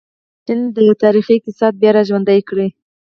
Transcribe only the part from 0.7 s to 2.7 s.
د تاریخي اقتصاد بیا راژوندی کړ.